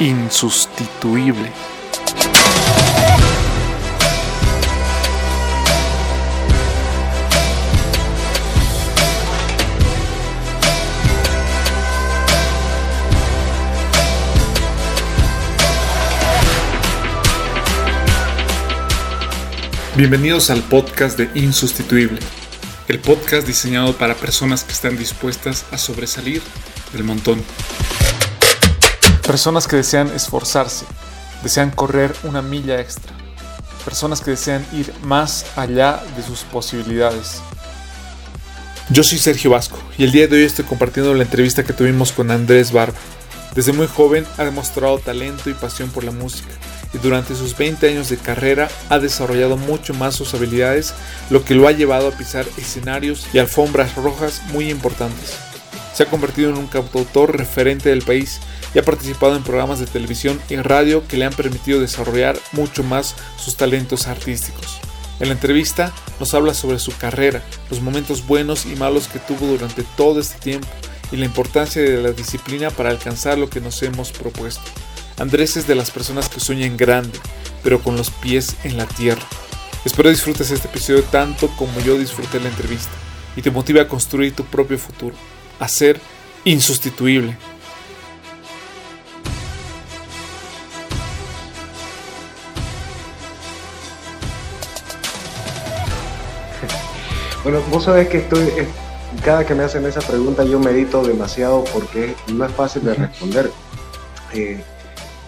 [0.00, 1.50] insustituible.
[19.96, 22.20] Bienvenidos al podcast de Insustituible,
[22.86, 26.40] el podcast diseñado para personas que están dispuestas a sobresalir
[26.92, 27.42] del montón.
[29.28, 30.86] Personas que desean esforzarse,
[31.42, 33.12] desean correr una milla extra.
[33.84, 37.42] Personas que desean ir más allá de sus posibilidades.
[38.88, 42.10] Yo soy Sergio Vasco y el día de hoy estoy compartiendo la entrevista que tuvimos
[42.10, 42.96] con Andrés Barba.
[43.54, 46.48] Desde muy joven ha demostrado talento y pasión por la música
[46.94, 50.94] y durante sus 20 años de carrera ha desarrollado mucho más sus habilidades,
[51.28, 55.36] lo que lo ha llevado a pisar escenarios y alfombras rojas muy importantes.
[55.98, 58.38] Se ha convertido en un cantautor referente del país
[58.72, 62.84] y ha participado en programas de televisión y radio que le han permitido desarrollar mucho
[62.84, 64.78] más sus talentos artísticos.
[65.18, 69.48] En la entrevista nos habla sobre su carrera, los momentos buenos y malos que tuvo
[69.48, 70.68] durante todo este tiempo
[71.10, 74.62] y la importancia de la disciplina para alcanzar lo que nos hemos propuesto.
[75.18, 77.18] Andrés es de las personas que sueñan grande,
[77.64, 79.26] pero con los pies en la tierra.
[79.84, 82.92] Espero disfrutes este episodio tanto como yo disfruté la entrevista
[83.34, 85.16] y te motive a construir tu propio futuro,
[85.58, 86.00] a ser
[86.44, 87.36] insustituible.
[97.44, 98.66] Bueno, vos sabés que estoy, eh,
[99.24, 103.50] cada que me hacen esa pregunta yo medito demasiado porque no es fácil de responder.
[104.34, 104.62] Eh,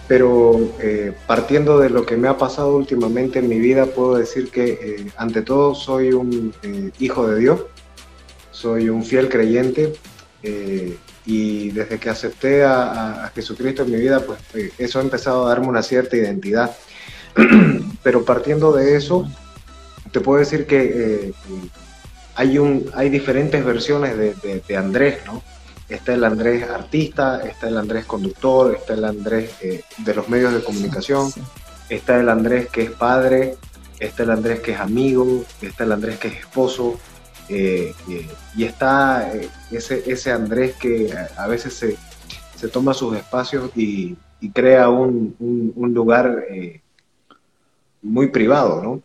[0.07, 4.51] pero eh, partiendo de lo que me ha pasado últimamente en mi vida, puedo decir
[4.51, 6.53] que eh, ante todo soy un
[6.99, 7.61] hijo de Dios,
[8.51, 9.93] soy un fiel creyente
[10.43, 14.39] y desde que acepté a, Jesucristo en mi vida, pues
[14.77, 16.75] eso ha empezado a darme una cierta identidad.
[18.03, 19.29] pero partiendo de eso,
[20.11, 21.33] te puedo decir que
[22.35, 25.41] hay, un, hay diferentes versiones de, de Andrés, ¿no?
[25.93, 30.53] está el Andrés artista, está el Andrés conductor, está el Andrés eh, de los medios
[30.53, 31.31] de comunicación,
[31.89, 33.57] está el Andrés que es padre,
[33.99, 36.97] está el Andrés que es amigo, está el Andrés que es esposo,
[37.51, 39.31] eh, eh, y está
[39.69, 44.17] ese, ese Andrés que a veces se, toma sus espacios y,
[44.53, 45.35] crea un,
[45.75, 46.45] un lugar
[48.01, 49.03] muy privado, ¿no?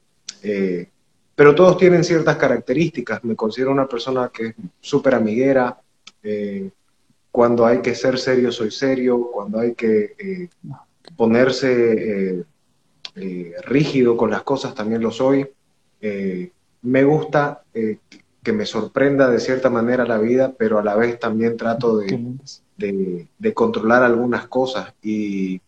[1.34, 3.22] pero todos tienen ciertas características.
[3.22, 5.78] Me considero una persona que es súper amiguera,
[6.22, 6.70] eh,
[7.30, 10.48] cuando hay que ser serio, soy serio, cuando hay que eh,
[11.14, 12.44] ponerse
[13.14, 15.46] eh, rígido con las cosas, también lo soy.
[16.82, 17.62] me gusta
[18.46, 23.26] que me sorprenda de cierta manera la vida, pero a la vez también trato de,
[23.54, 25.60] controlar algunas cosas y,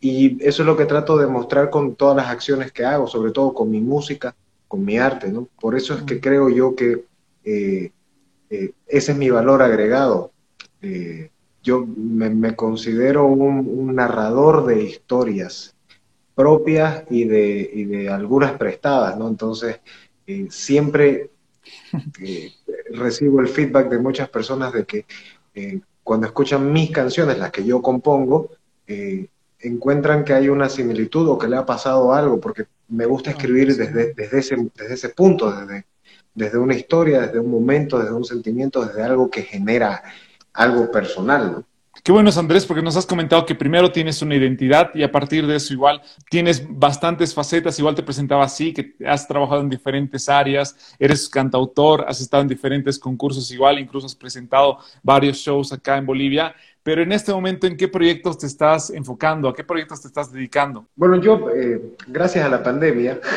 [0.00, 3.30] y eso es lo que trato de mostrar con todas las acciones que hago, sobre
[3.30, 4.34] todo con mi música,
[4.66, 5.46] con mi arte, ¿no?
[5.60, 7.04] Por eso es que creo yo que
[7.44, 7.92] eh,
[8.50, 10.32] ese es mi valor agregado.
[10.82, 11.30] Eh,
[11.62, 15.76] yo me, considero un, narrador de historias
[16.34, 19.28] propias y de, de algunas prestadas, ¿no?
[19.28, 19.78] Entonces,
[22.20, 22.52] eh,
[22.90, 25.06] recibo el feedback de muchas personas de que
[26.02, 28.50] cuando escuchan mis canciones, las que yo compongo,
[29.60, 33.74] encuentran que hay una similitud o que le ha pasado algo, porque me gusta escribir
[33.74, 35.86] desde, desde, ese, desde ese punto, desde,
[36.34, 40.02] desde una historia, desde un momento, desde un sentimiento, desde algo que genera
[40.52, 41.64] algo personal, ¿no?
[42.02, 45.10] Qué bueno es Andrés, porque nos has comentado que primero tienes una identidad y a
[45.10, 49.70] partir de eso igual tienes bastantes facetas, igual te presentaba así, que has trabajado en
[49.70, 55.72] diferentes áreas, eres cantautor, has estado en diferentes concursos igual, incluso has presentado varios shows
[55.72, 59.48] acá en Bolivia, pero en este momento, ¿en qué proyectos te estás enfocando?
[59.48, 60.86] ¿A qué proyectos te estás dedicando?
[60.94, 63.20] Bueno, yo, eh, gracias a la pandemia,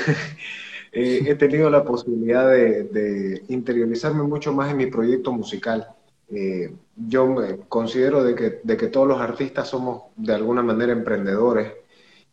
[0.92, 5.88] Eh, he tenido la posibilidad de, interiorizarme mucho más en mi proyecto musical.
[6.32, 10.92] Eh, yo me considero de que, de que, todos los artistas somos de alguna manera
[10.92, 11.74] emprendedores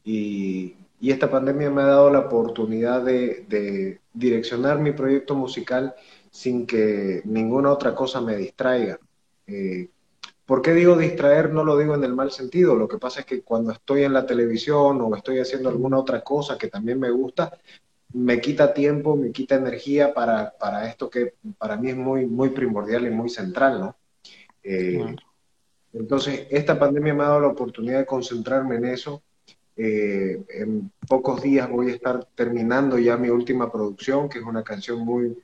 [0.05, 5.95] y, y esta pandemia me ha dado la oportunidad de, direccionar mi proyecto musical
[6.31, 8.99] sin que ninguna otra cosa me distraiga.
[9.47, 9.91] Eh,
[10.47, 11.53] ¿Por qué digo distraer?
[11.53, 12.75] No lo digo en el mal sentido.
[12.77, 16.23] Lo que pasa es que cuando estoy en la televisión o estoy haciendo alguna otra
[16.23, 17.59] cosa que también me gusta,
[18.17, 22.49] me quita tiempo, me quita energía para, para, esto que para mí es muy, muy
[22.49, 23.97] primordial y muy central, ¿no?
[24.63, 25.15] Eh,
[25.93, 29.23] entonces, esta pandemia me ha dado la oportunidad de concentrarme en eso.
[29.77, 34.63] Eh, en pocos días voy a estar terminando ya mi última producción, que es una
[34.63, 35.37] canción muy,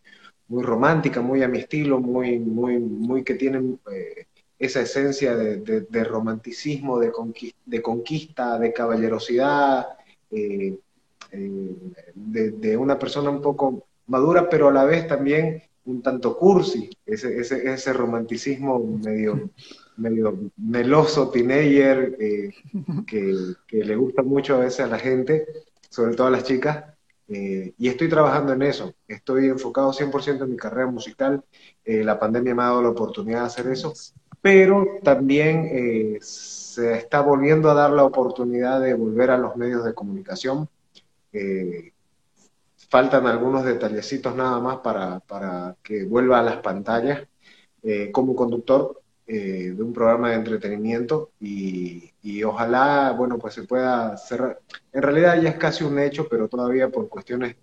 [0.49, 4.27] muy romántica, muy a mi estilo, muy, muy, muy que tiene eh,
[4.59, 7.13] esa esencia de, romanticismo, de,
[7.83, 9.89] conquista, de, caballerosidad,
[10.31, 10.75] eh,
[12.35, 16.91] eh, de, una persona un poco madura, pero a la vez también un tanto cursi,
[17.05, 19.51] ese, ese, romanticismo medio,
[19.97, 22.51] medio meloso, teenager, eh,
[23.07, 23.35] que,
[23.67, 25.47] que, le gusta mucho a veces a la gente,
[25.89, 26.85] sobre todo a las chicas,
[27.29, 31.43] y estoy trabajando en eso, estoy enfocado 100% en mi carrera musical,
[31.83, 33.95] la pandemia me ha dado la oportunidad de hacer eso,
[34.43, 39.85] pero también eh, se está volviendo a dar la oportunidad de volver a los medios
[39.85, 40.69] de comunicación.
[41.33, 41.93] Eh,
[42.93, 47.27] faltan algunos detallecitos nada más para, que vuelva a las pantallas
[47.83, 54.15] eh, como conductor de un programa de entretenimiento y, y, ojalá, bueno, pues se pueda
[54.19, 54.61] cerrar.
[54.93, 57.57] En realidad ya es casi un hecho, pero todavía por cuestiones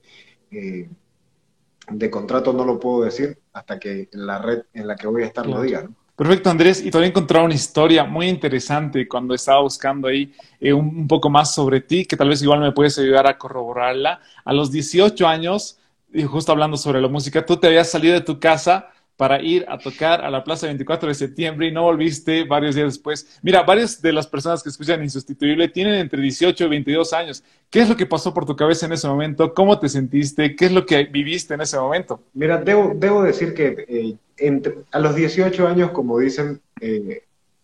[0.49, 5.27] de contrato no lo puedo decir hasta que la red en la que voy a
[5.27, 5.83] estar lo diga.
[5.83, 5.95] ¿no?
[6.19, 6.85] Perfecto, Andrés.
[6.85, 11.55] Y todavía encontrado una historia muy interesante cuando estaba buscando ahí eh, un, poco más
[11.55, 14.19] sobre ti, que tal vez igual me puedes ayudar a corroborarla.
[14.43, 15.79] A los 18 años,
[16.13, 19.65] y justo hablando sobre la música, tú te habías salido de tu casa para ir
[19.69, 23.39] a tocar a la Plaza 24 de septiembre y no volviste varios días después.
[23.41, 27.43] Mira, varias de las personas que escuchan Insustituible tienen entre 18 y 22 años.
[27.69, 29.53] ¿Qué es lo que pasó por tu cabeza en ese momento?
[29.53, 30.53] ¿Cómo te sentiste?
[30.57, 32.23] ¿Qué es lo que viviste en ese momento?
[32.33, 37.23] Mira, debo, debo decir que eh, entre, a los 18 años, como dicen, eh,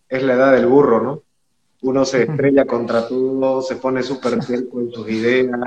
[0.10, 1.22] es la edad del burro, ¿no?
[1.81, 5.60] Uno se estrella contra todo, se pone súper fiel con sus ideas.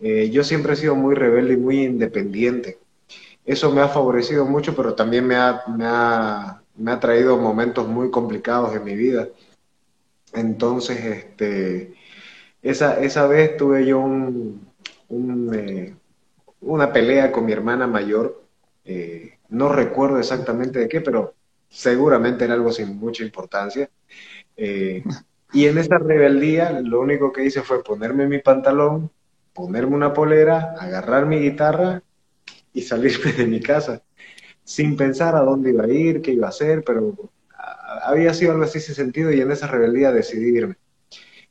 [0.00, 2.78] Eh, yo siempre he sido muy rebelde y muy independiente
[3.48, 7.88] eso me ha favorecido mucho, pero también me ha, me ha, me ha traído momentos
[7.88, 9.26] muy complicados en mi vida.
[10.34, 11.94] Entonces, este,
[12.60, 14.60] esa, esa vez tuve yo un,
[15.54, 15.94] eh,
[16.60, 18.44] una pelea con mi hermana mayor.
[18.84, 21.34] Eh, no recuerdo exactamente de qué, pero
[21.68, 23.90] seguramente era algo sin mucha importancia.
[24.56, 25.02] Eh,
[25.52, 29.10] y en esa rebeldía lo único que hice fue ponerme mi pantalón,
[29.52, 32.02] ponerme una polera, agarrar mi guitarra
[32.72, 34.02] y salirme de mi casa
[34.68, 37.16] sin pensar a dónde iba a ir, qué iba a hacer, pero
[38.02, 40.76] había sido algo así sin sentido y en esa rebeldía decidí irme.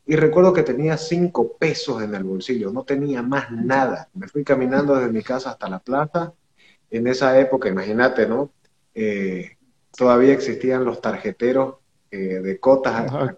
[0.06, 4.08] Y recuerdo que tenía cinco pesos en el bolsillo, no tenía más nada.
[4.14, 6.32] Me fui caminando desde mi casa hasta la plaza.
[6.90, 8.52] En esa época, imagínate, ¿no?
[8.96, 9.58] Eh,
[9.96, 11.76] todavía existían los tarjeteros
[12.12, 13.12] eh, de cotas.
[13.12, 13.36] Ah,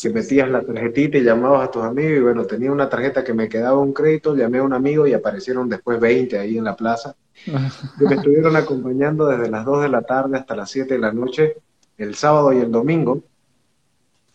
[0.00, 3.32] que metías la tarjetita y llamabas a tus amigos y bueno, tenía una tarjeta que
[3.32, 6.74] me quedaba un crédito, llamé a un amigo y aparecieron después 20 ahí en la
[6.74, 7.14] plaza.
[7.44, 11.12] que me estuvieron acompañando desde las 2 de la tarde hasta las 7 de la
[11.12, 11.56] noche,
[11.96, 13.22] el sábado y el domingo,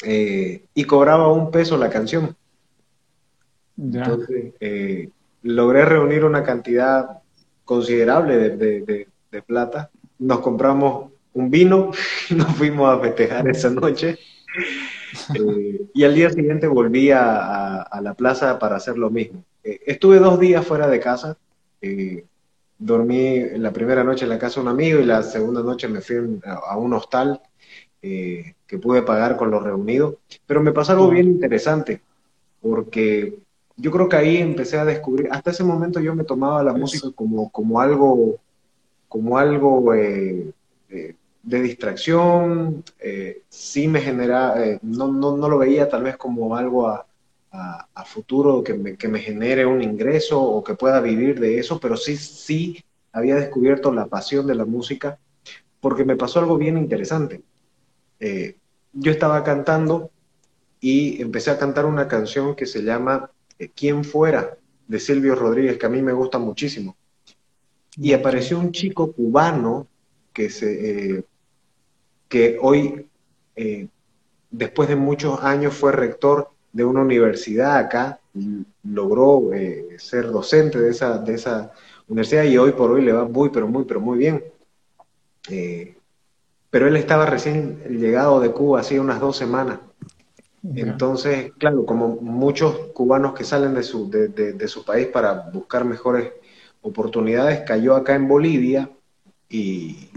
[0.05, 2.35] eh, y cobraba un peso la canción.
[3.77, 5.09] Entonces, eh,
[5.41, 7.22] logré reunir una cantidad
[7.65, 9.89] considerable de, de plata.
[10.19, 11.91] Nos compramos un vino
[12.29, 14.17] nos fuimos a festejar esa noche.
[15.35, 19.43] Eh, y al día siguiente volví a, la plaza para hacer lo mismo.
[19.63, 21.37] Eh, estuve dos días fuera de casa.
[21.81, 22.25] Eh,
[22.77, 26.01] dormí la primera noche en la casa de un amigo y la segunda noche me
[26.01, 27.41] fui a, un hostal
[28.01, 30.19] que pude pagar con lo reunido.
[30.45, 32.01] Pero me pasó algo bien interesante,
[32.61, 33.37] porque
[33.75, 37.09] yo creo que ahí empecé a descubrir, hasta ese momento yo me tomaba la música
[37.15, 38.39] como, como algo,
[39.07, 39.93] como algo
[41.43, 46.55] de distracción, eh, sí me genera, eh, no, no, no, lo veía tal vez como
[46.55, 47.05] algo a,
[47.51, 51.79] a, futuro que me, que me, genere un ingreso o que pueda vivir de eso,
[51.79, 55.19] pero sí, sí había descubierto la pasión de la música
[55.79, 57.43] porque me pasó algo bien interesante.
[58.19, 58.55] Eh,
[58.93, 60.11] yo estaba cantando
[60.79, 63.31] y empecé a cantar una canción que se llama
[63.75, 64.57] ¿Quién fuera?
[64.87, 66.95] de Silvio Rodríguez, que a mí me gusta muchísimo.
[67.97, 69.87] Y apareció un chico cubano
[70.31, 71.25] que se,
[72.27, 73.07] que hoy,
[73.55, 73.87] eh,
[74.49, 78.19] después de muchos años, fue rector de una universidad acá,
[78.83, 81.71] logró eh, ser docente de esa, de esa
[82.07, 84.43] universidad y hoy por hoy le va muy, pero muy, pero muy bien.
[85.49, 85.95] Eh,
[86.71, 89.79] pero él estaba recién llegado de Cuba, hacía unas dos semanas.
[90.75, 95.83] Entonces, claro, como muchos cubanos que salen de su, de, de su país para buscar
[95.83, 96.31] mejores
[96.81, 98.89] oportunidades, cayó acá en Bolivia
[99.49, 100.09] y,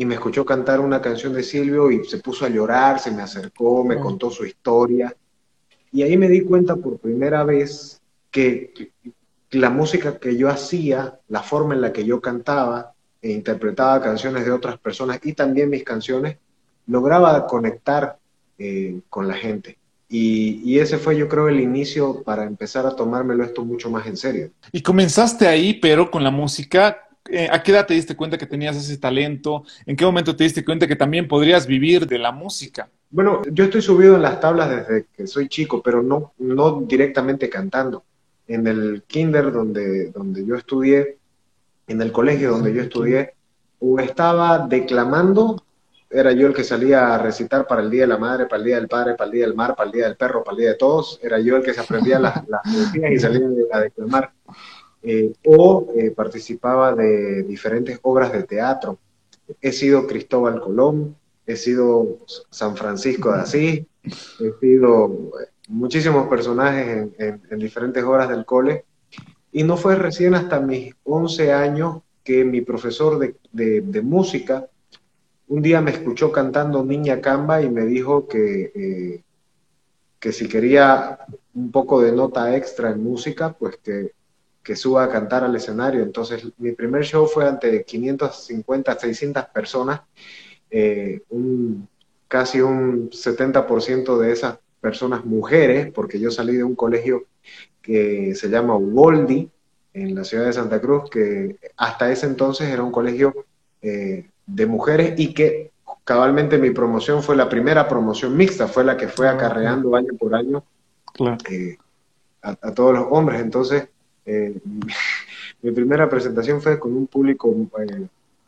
[0.00, 3.20] y me escuchó cantar una canción de Silvio y se puso a llorar, se me
[3.20, 5.14] acercó, me contó su historia.
[5.92, 8.92] Y ahí me di cuenta por primera vez que
[9.50, 14.46] la música que yo hacía, la forma en la que yo cantaba e interpretaba canciones
[14.46, 16.38] de otras personas y también mis canciones,
[16.86, 18.18] lograba conectar
[18.56, 19.76] eh, con la gente.
[20.12, 24.08] Y, y, ese fue, yo creo, el inicio para empezar a tomármelo esto mucho más
[24.08, 24.50] en serio.
[24.72, 26.96] Y comenzaste ahí, pero con la música
[27.28, 29.64] eh, ¿a qué edad te diste cuenta que tenías ese talento?
[29.86, 32.88] ¿En qué momento te diste cuenta que también podrías vivir de la música?
[33.10, 37.48] Bueno, yo estoy subido en las tablas desde que soy chico, pero no, no directamente
[37.48, 38.04] cantando.
[38.48, 41.18] En el kinder donde, donde yo estudié,
[41.86, 43.34] en el colegio donde yo estudié,
[43.78, 45.62] o estaba declamando,
[46.10, 48.66] era yo el que salía a recitar para el Día de la Madre, para el
[48.66, 50.60] Día del Padre, para el Día del Mar, para el Día del Perro, para el
[50.60, 52.62] Día de Todos, era yo el que se aprendía las, las
[52.94, 54.32] y salía a declamar.
[55.02, 58.98] Eh, o eh, participaba de diferentes obras de teatro.
[59.60, 62.18] He sido Cristóbal Colón, he sido
[62.50, 68.84] San Francisco de Asís, he sido eh, muchísimos personajes en, diferentes obras del cole.
[69.52, 74.66] Y no fue recién hasta mis 11 años que mi profesor de, música
[75.50, 79.22] un día me escuchó cantando Niña Camba y me dijo que,
[80.18, 81.18] que si quería
[81.54, 84.12] un poco de nota extra en música, pues que
[84.62, 86.02] que suba a cantar al escenario.
[86.02, 90.02] Entonces, mi primer show fue ante 550, 600 personas,
[90.70, 91.88] eh, un,
[92.28, 97.26] casi un 70% de esas personas mujeres, porque yo salí de un colegio
[97.82, 99.50] que se llama Uboldi,
[99.92, 103.46] en la ciudad de Santa Cruz, que hasta ese entonces era un colegio
[103.82, 105.70] eh, de mujeres y que
[106.04, 110.14] cabalmente mi promoción fue la primera promoción mixta, fue la que fue ah, acarreando año
[110.18, 110.64] por año
[111.50, 111.76] eh,
[112.42, 113.40] a, a, todos los hombres.
[113.40, 113.88] Entonces,
[114.26, 114.54] eh,
[115.62, 118.06] mi primera presentación fue con un público eh,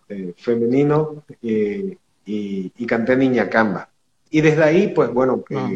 [0.09, 1.97] eh, femenino y,
[2.87, 3.89] canté Niña Camba.
[4.31, 5.71] Y desde ahí, pues bueno, ah.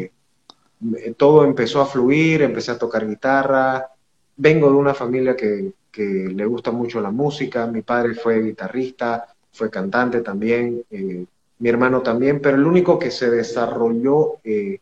[1.17, 3.87] todo empezó a fluir, empecé a tocar guitarra.
[4.35, 9.69] Vengo de una familia que, le gusta mucho la música, mi padre fue guitarrista, fue
[9.69, 10.83] cantante también,
[11.59, 14.79] mi hermano también, pero el único que se desarrolló en,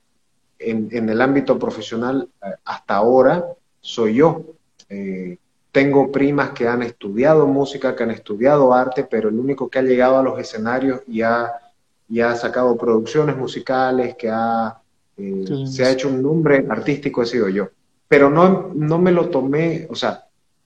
[0.60, 2.27] en, el ámbito profesional
[2.65, 3.46] hasta ahora
[3.86, 4.41] soy yo.
[4.89, 5.38] Eh,
[5.72, 9.84] tengo primas que han estudiado música, que han estudiado arte, pero el único que ha
[9.84, 11.51] llegado a los escenarios y ha,
[12.24, 14.82] ha sacado producciones musicales, que ha,
[15.17, 17.70] eh, se ha hecho un nombre artístico, he sido yo.
[18.08, 20.25] Pero no, no me lo tomé, o sea,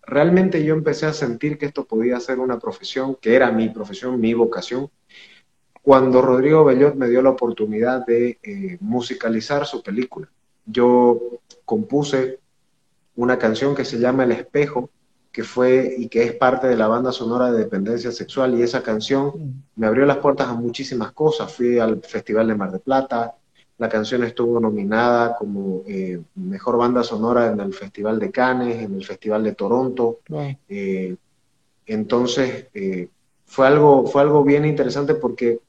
[0.10, 4.20] realmente yo empecé a sentir que esto podía ser una profesión, que era mi profesión,
[4.20, 4.89] mi vocación,
[5.82, 10.30] cuando Rodrigo Bellot me dio la oportunidad de eh, musicalizar su película.
[10.66, 11.20] Yo
[11.66, 12.39] compuse
[13.16, 14.89] una canción que se llama El Espejo,
[15.32, 18.82] que fue y que es parte de la banda sonora de Dependencia Sexual, y esa
[18.82, 21.54] canción me abrió las puertas a muchísimas cosas.
[21.54, 23.36] Fui al Festival de Mar de Plata,
[23.79, 28.93] la canción estuvo nominada como eh, Mejor Banda Sonora en el Festival de Cannes, en
[28.93, 30.19] el Festival de Toronto.
[30.67, 31.15] Eh,
[31.86, 33.07] entonces, eh,
[33.45, 35.59] fue, algo, fue algo bien interesante porque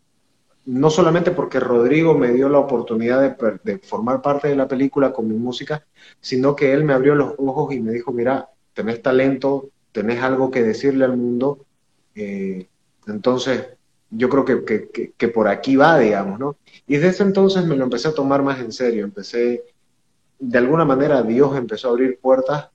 [0.67, 5.29] no solamente porque Rodrigo me dio la oportunidad de, formar parte de la película con
[5.29, 5.87] mi música,
[6.21, 10.50] sino que él me abrió los ojos y me dijo, mira, tenés talento, tenés algo
[10.50, 11.64] que decirle al mundo,
[12.17, 12.67] eh,
[13.07, 13.69] entonces
[14.11, 16.57] yo creo que, por aquí va, digamos, ¿no?
[16.87, 19.64] Y desde entonces me lo empecé a tomar más en serio, empecé,
[20.38, 22.69] de alguna manera Dios empezó a abrir puertas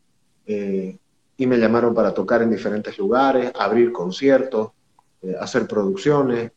[0.46, 0.98] eh,
[1.38, 4.72] y me llamaron para tocar en diferentes lugares, abrir conciertos,
[5.22, 6.52] eh, hacer producciones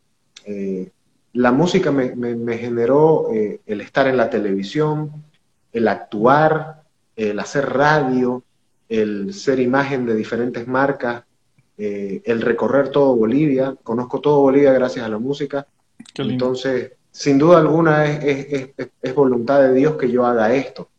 [1.33, 5.23] la música me, generó eh, el estar en la televisión,
[5.71, 6.83] el actuar,
[7.15, 8.43] el hacer radio,
[8.87, 11.23] el ser imagen de diferentes marcas,
[11.81, 13.73] eh, el recorrer todo Bolivia.
[13.83, 15.65] Conozco todo Bolivia gracias a la música.
[16.17, 20.89] Entonces, sin duda alguna es, voluntad de Dios que yo haga esto.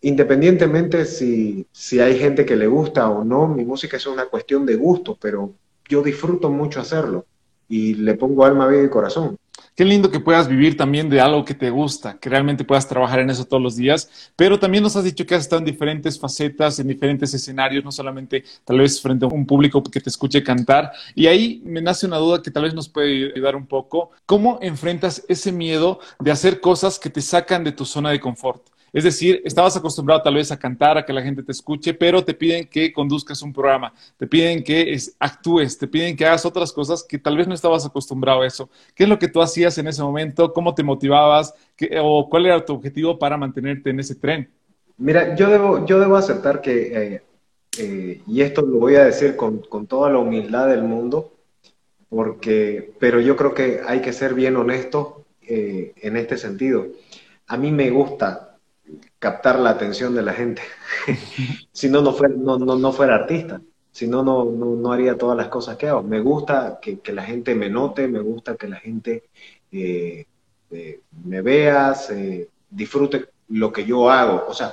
[0.00, 4.66] Independientemente si, si hay gente que le gusta o no, mi música es una cuestión
[4.66, 5.54] de gusto, pero
[5.88, 7.24] yo disfruto mucho hacerlo
[7.68, 9.36] y le pongo alma, vida y corazón.
[9.76, 13.20] Qué lindo que puedas vivir también de algo que te gusta, que realmente puedas trabajar
[13.20, 16.18] en eso todos los días, pero también nos has dicho que has estado en diferentes
[16.18, 20.42] facetas, en diferentes escenarios, no solamente tal vez frente a un público que te escuche
[20.42, 20.92] cantar.
[21.14, 24.12] Y ahí me nace una duda que tal vez nos puede ayudar un poco.
[24.24, 28.62] ¿Cómo enfrentas ese miedo de hacer cosas que te sacan de tu zona de confort?
[28.96, 32.24] Es decir, estabas acostumbrado tal vez a cantar, a que la gente te escuche, pero
[32.24, 36.72] te piden que conduzcas un programa, te piden que actúes, te piden que hagas otras
[36.72, 38.70] cosas que tal vez no estabas acostumbrado a eso.
[38.94, 40.50] ¿Qué es lo que tú hacías en ese momento?
[40.50, 41.52] ¿Cómo te motivabas?
[42.00, 44.50] ¿O cuál era tu objetivo para mantenerte en ese tren?
[44.96, 47.22] Mira, yo debo, yo debo aceptar que, eh,
[47.78, 51.34] eh, y esto lo voy a decir con, toda la humildad del mundo,
[52.08, 56.86] porque, pero yo creo que hay que ser bien honesto eh, en este sentido.
[57.46, 58.45] A mí me gusta
[59.26, 60.62] captar la atención de la gente.
[61.72, 63.60] si no, no fuera, no, no, fuera artista.
[63.90, 66.04] Si no, no, no, haría todas las cosas que hago.
[66.04, 69.24] Me gusta que, la gente me note, me gusta que la gente
[69.72, 70.26] eh,
[70.70, 71.92] eh, me vea,
[72.70, 74.44] disfrute lo que yo hago.
[74.46, 74.70] O sea,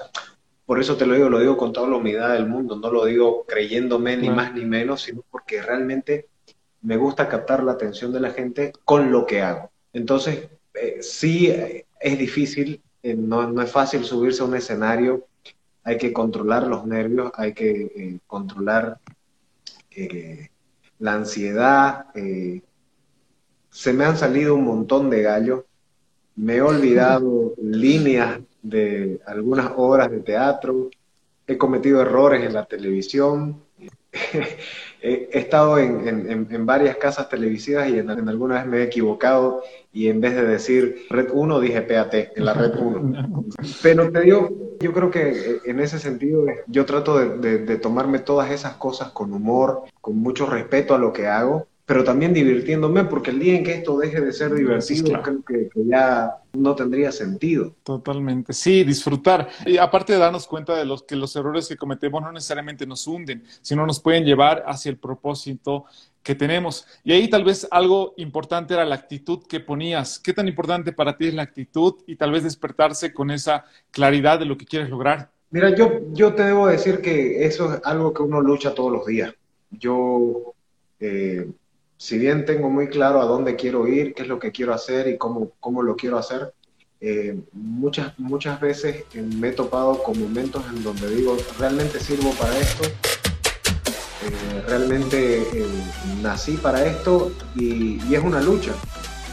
[0.68, 3.06] por eso te lo digo, lo digo con toda la humildad del mundo, no lo
[3.06, 6.28] digo creyéndome ni más ni menos, sino porque realmente
[6.84, 9.72] me gusta captar la atención de la gente con lo que hago.
[9.94, 11.52] Entonces, eh, sí
[12.00, 15.28] es difícil, eh, no, no, es fácil subirse a un escenario,
[15.84, 19.00] hay que controlar los nervios, hay que controlar
[21.00, 22.08] la ansiedad.
[23.70, 25.66] se me han salido un montón de gallos,
[26.36, 30.90] me he olvidado líneas de algunas obras de teatro,
[31.46, 33.62] he cometido errores en la televisión,
[35.04, 40.22] he, estado en, varias casas televisivas y en, alguna vez me he equivocado y en
[40.22, 43.46] vez de decir Red 1 dije PAT en la Red 1.
[43.82, 48.74] Pero te digo, yo creo que en ese sentido yo trato de tomarme todas esas
[48.76, 53.40] cosas con humor, con mucho respeto a lo que hago pero también divirtiéndome, porque el
[53.40, 57.76] día en que esto deje de ser divertido, creo que, ya no tendría sentido.
[57.84, 59.50] Totalmente, sí, disfrutar.
[59.66, 63.06] Y aparte de darnos cuenta de los que los errores que cometemos no necesariamente nos
[63.06, 65.86] hunden, sino nos pueden llevar hacia el propósito
[66.22, 66.88] que tenemos.
[67.04, 70.20] Y ahí tal vez algo importante era la actitud que ponías.
[70.20, 74.40] ¿Qué tan importante para ti es la actitud y tal vez despertarse con esa claridad
[74.40, 75.30] de lo que quieres lograr?
[75.52, 79.06] Mira, yo, yo te debo decir que eso es algo que uno lucha todos los
[79.06, 79.34] días.
[79.70, 80.54] Yo
[81.00, 81.46] eh,
[82.04, 85.08] si bien tengo muy claro a dónde quiero ir, qué es lo que quiero hacer
[85.08, 86.54] y cómo, cómo lo quiero hacer,
[87.00, 92.58] eh, muchas, muchas veces me he topado con momentos en donde digo, realmente sirvo para
[92.58, 95.66] esto, eh, realmente eh,
[96.22, 98.74] nací para esto y, y es una lucha.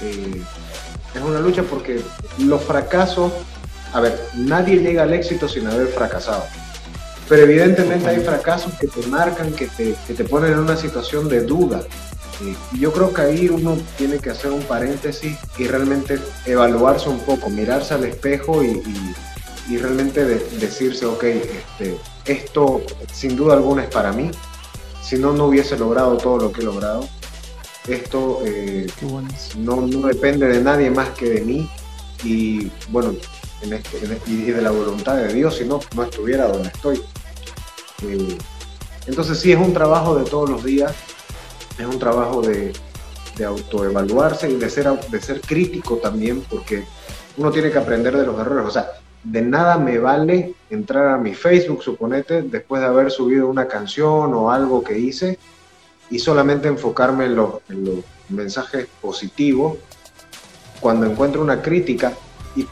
[0.00, 2.00] es una lucha porque
[2.38, 3.32] los fracasos,
[3.92, 6.44] a ver, nadie llega al éxito sin haber fracasado.
[7.28, 11.28] Pero evidentemente hay fracasos que te marcan, que te, que te ponen en una situación
[11.28, 11.82] de duda,
[12.78, 17.50] yo creo que ahí uno tiene que hacer un paréntesis y realmente evaluarse un poco,
[17.50, 18.82] mirarse al espejo y,
[19.78, 22.82] realmente decirse, ok, este, esto
[23.12, 24.30] sin duda alguna es para mí,
[25.00, 27.08] si no, no hubiese logrado todo lo que he logrado.
[27.86, 28.86] Esto eh,
[29.56, 31.70] no, depende de nadie más que de mí
[32.24, 33.14] y bueno,
[33.62, 37.02] este, este, y de la voluntad de Dios, si no, no estuviera donde estoy.
[38.02, 38.38] Eh,
[39.06, 40.94] entonces sí, es un trabajo de todos los días,
[41.80, 42.72] es un trabajo de,
[43.36, 46.84] de autoevaluarse y de ser, de ser crítico también, porque
[47.36, 48.66] uno tiene que aprender de los errores.
[48.66, 48.90] O sea,
[49.22, 54.32] de nada me vale entrar a mi Facebook, suponete, después de haber subido una canción
[54.34, 55.38] o algo que hice,
[56.10, 57.54] y solamente enfocarme en los,
[58.28, 59.78] mensajes positivos,
[60.80, 62.12] cuando encuentro una crítica,
[62.54, 62.64] y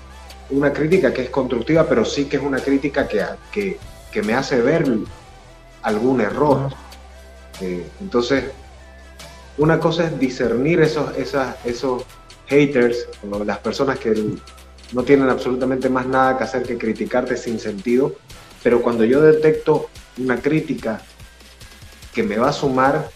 [0.51, 3.79] una crítica que es constructiva, pero sí que es una crítica que, que,
[4.13, 4.87] que me hace ver
[5.83, 6.71] algún error.
[7.61, 8.45] Eh, entonces,
[9.59, 12.05] una cosa es discernir esos, esas, esos
[12.47, 13.09] haters,
[13.45, 14.15] las personas que
[14.93, 18.15] no tienen absolutamente más nada que hacer que criticarte sin sentido,
[18.63, 21.01] pero cuando yo detecto una crítica
[22.15, 23.11] que me va a sumar,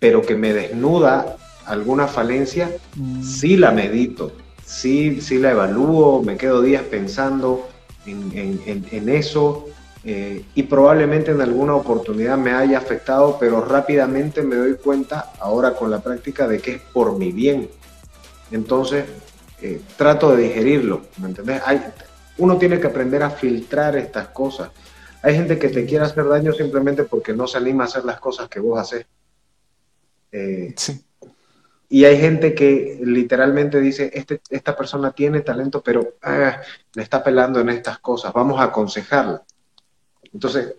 [0.00, 1.36] pero que me desnuda
[1.66, 3.22] alguna falencia, mm.
[3.22, 4.32] sí la medito,
[4.64, 7.68] sí, sí la evalúo, me quedo días pensando
[8.04, 9.68] en, en eso,
[10.04, 15.74] eh, y probablemente en alguna oportunidad me haya afectado, pero rápidamente me doy cuenta ahora
[15.74, 17.70] con la práctica de que es por mi bien.
[18.50, 19.04] Entonces,
[19.60, 21.62] eh, trato de digerirlo, ¿me entendés?
[21.64, 21.80] Hay,
[22.38, 24.70] uno tiene que aprender a filtrar estas cosas.
[25.22, 28.18] Hay gente que te quiere hacer daño simplemente porque no se anima a hacer las
[28.18, 29.06] cosas que vos haces.
[30.32, 30.74] Eh,
[31.88, 36.60] y hay gente que literalmente dice, este, esta persona tiene talento, pero ah,
[36.94, 39.44] le está pelando en estas cosas, vamos a aconsejarla.
[40.32, 40.74] Entonces,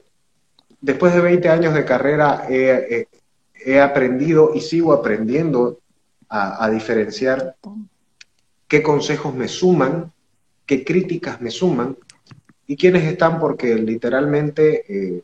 [0.81, 3.07] después de 20 años de carrera he,
[3.79, 5.79] aprendido y sigo aprendiendo
[6.27, 7.55] a, diferenciar
[8.67, 10.11] qué consejos me suman,
[10.65, 11.95] qué críticas me suman
[12.65, 15.23] y quiénes están porque literalmente eh,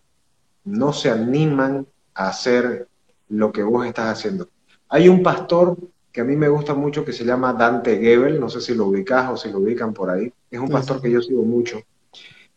[0.66, 2.88] no se animan a hacer
[3.30, 4.48] lo que vos estás haciendo.
[4.88, 5.78] Hay un pastor
[6.12, 8.88] que a mí me gusta mucho que se llama Dante Gebel, no sé si lo
[8.88, 11.82] ubicas o si lo ubican por ahí, es un pastor que yo sigo mucho.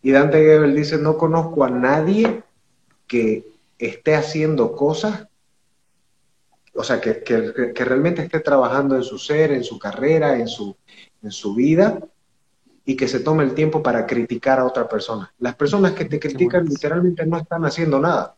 [0.02, 2.42] Y Dante Gebel dice, no conozco a nadie
[3.06, 3.46] que
[3.78, 5.28] esté haciendo cosas,
[6.74, 7.22] o sea, que,
[7.74, 10.74] realmente esté trabajando en su ser, en su carrera, en su,
[11.22, 12.00] en su vida,
[12.84, 15.32] y que se tome el tiempo para criticar a otra persona.
[15.38, 18.34] Las personas que te critican literalmente no están haciendo nada.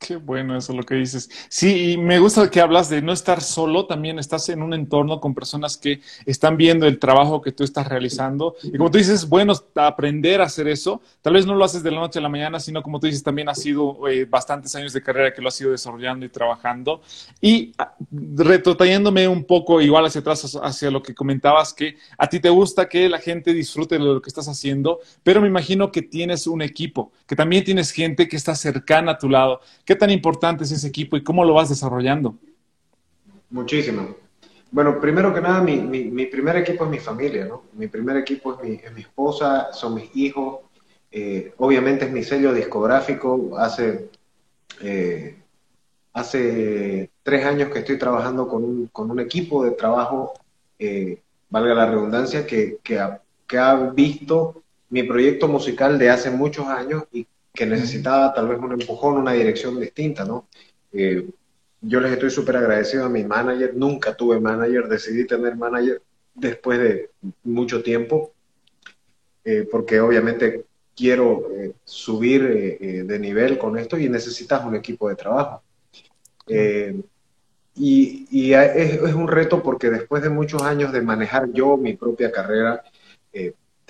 [0.00, 1.28] Qué bueno eso lo que dices.
[1.50, 5.20] Sí, y me gusta que hablas de no estar solo, también estás en un entorno
[5.20, 8.56] con personas que están viendo el trabajo que tú estás realizando.
[8.62, 11.02] Y como tú dices, bueno, aprender a hacer eso.
[11.20, 13.22] Tal vez no lo haces de la noche a la mañana, sino como tú dices,
[13.22, 17.02] también ha sido eh, bastantes años de carrera que lo has ido desarrollando y trabajando.
[17.42, 22.40] Y ah, retrotrayéndome un poco igual hacia atrás, hacia lo que comentabas, que a ti
[22.40, 26.00] te gusta que la gente disfrute de lo que estás haciendo, pero me imagino que
[26.00, 29.60] tienes un equipo, que también tienes gente que está cercana a tu lado
[29.90, 32.36] ¿Qué tan importante es ese equipo y cómo lo vas desarrollando?
[33.50, 34.14] Muchísimo.
[34.70, 37.64] Bueno, primero que nada, mi, mi, primer equipo es mi familia, ¿no?
[37.72, 40.60] Mi primer equipo es mi, es mi esposa, son mis hijos,
[41.10, 43.58] eh, obviamente es mi sello discográfico.
[43.58, 44.10] Hace,
[44.80, 45.42] eh,
[46.12, 50.34] hace tres años que estoy trabajando con un, con un equipo de trabajo,
[50.78, 56.68] eh, valga la redundancia, que, ha, que ha visto mi proyecto musical de hace muchos
[56.68, 60.48] años y que necesitaba tal vez un empujón, una dirección distinta, ¿no?
[61.82, 66.02] yo les estoy súper agradecido a mi manager, nunca tuve manager, decidí tener manager
[66.34, 67.10] después de
[67.44, 68.32] mucho tiempo,
[69.44, 75.08] eh, porque obviamente quiero eh, subir eh, de nivel con esto y necesitas un equipo
[75.08, 75.62] de trabajo.
[77.76, 82.82] y, es, un reto porque después de muchos años de manejar yo mi propia carrera,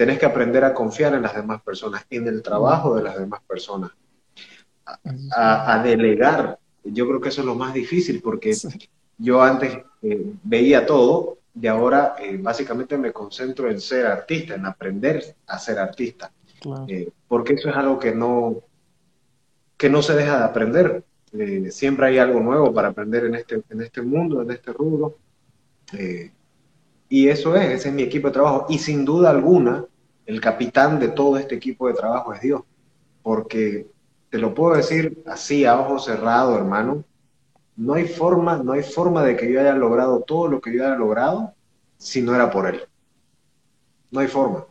[0.00, 3.42] tenés que aprender a confiar en las demás personas, en el trabajo de las demás
[3.46, 3.90] personas,
[4.84, 8.54] a, a delegar yo creo que eso es lo más difícil porque
[9.18, 14.66] yo antes eh, veía todo y ahora eh, básicamente me concentro en ser artista, en
[14.66, 16.32] aprender a ser artista.
[16.88, 18.62] Eh, porque eso es algo que no,
[19.76, 21.04] que no se deja de aprender.
[21.70, 25.16] siempre hay algo nuevo para aprender en este, en este mundo, en este rubro.
[27.10, 28.66] Y eso es, ese es mi equipo de trabajo.
[28.68, 29.84] Y sin duda alguna,
[30.26, 32.62] el capitán de todo este equipo de trabajo es Dios.
[33.20, 33.88] Porque
[34.30, 37.04] te lo puedo decir así a ojos cerrados, hermano.
[37.76, 40.84] No hay forma, no hay forma de que yo haya logrado todo lo que yo
[40.84, 41.52] haya logrado
[41.98, 42.80] si no era por él.
[44.12, 44.66] No hay forma.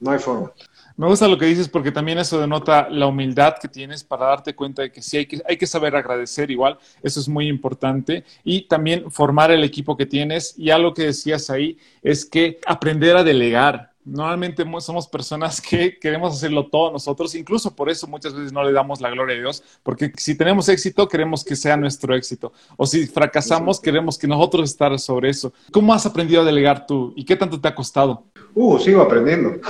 [0.00, 0.50] No hay forma.
[0.98, 4.56] Me gusta lo que dices porque también eso denota la humildad que tienes para darte
[4.56, 8.24] cuenta de que sí hay que, hay que saber agradecer igual, eso es muy importante.
[8.42, 10.58] Y también formar el equipo que tienes.
[10.58, 16.34] Y algo que decías ahí es que aprender a delegar normalmente somos personas que queremos
[16.34, 19.62] hacerlo todo nosotros, incluso por eso muchas veces no le damos la gloria a Dios,
[19.82, 24.70] porque si tenemos éxito, queremos que sea nuestro éxito, o si fracasamos, queremos que nosotros
[24.70, 25.52] estar sobre eso.
[25.70, 28.24] ¿Cómo has aprendido a delegar tú y qué tanto te ha costado?
[28.54, 29.60] Uh, sigo aprendiendo,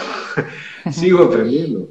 [0.90, 1.88] sigo aprendiendo.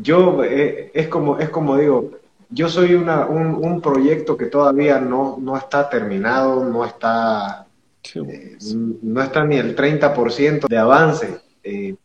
[0.00, 2.12] Yo, eh, es, como, es como digo,
[2.50, 7.66] yo soy una, un, proyecto que todavía no, no está terminado, no está,
[8.14, 8.56] eh,
[9.02, 11.96] no está ni el 30% de avance eh,